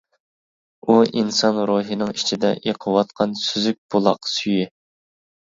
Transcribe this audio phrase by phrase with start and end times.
[0.87, 4.69] ئۇ ئىنسان روھىنىڭ ئىچىدە ئېقىۋاتقان سۈزۈك بۇلاق سۈيى.